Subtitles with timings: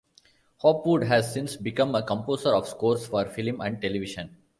[0.63, 4.35] Hopwood has since become a composer of scores for film and television.